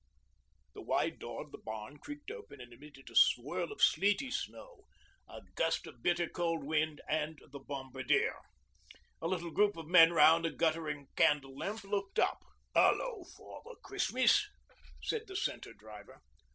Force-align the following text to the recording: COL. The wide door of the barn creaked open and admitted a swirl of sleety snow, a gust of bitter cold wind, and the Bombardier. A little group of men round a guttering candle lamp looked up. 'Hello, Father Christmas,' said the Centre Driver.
COL. 0.73 0.81
The 0.81 0.87
wide 0.87 1.19
door 1.19 1.43
of 1.43 1.51
the 1.51 1.59
barn 1.59 1.99
creaked 1.99 2.31
open 2.31 2.59
and 2.59 2.73
admitted 2.73 3.07
a 3.11 3.15
swirl 3.15 3.71
of 3.71 3.83
sleety 3.83 4.31
snow, 4.31 4.85
a 5.29 5.41
gust 5.53 5.85
of 5.85 6.01
bitter 6.01 6.27
cold 6.27 6.63
wind, 6.63 7.01
and 7.07 7.37
the 7.51 7.59
Bombardier. 7.59 8.39
A 9.21 9.27
little 9.27 9.51
group 9.51 9.77
of 9.77 9.85
men 9.85 10.11
round 10.11 10.43
a 10.43 10.49
guttering 10.51 11.09
candle 11.15 11.55
lamp 11.55 11.83
looked 11.83 12.17
up. 12.17 12.43
'Hello, 12.73 13.23
Father 13.37 13.75
Christmas,' 13.83 14.49
said 15.03 15.27
the 15.27 15.35
Centre 15.35 15.73
Driver. 15.75 16.19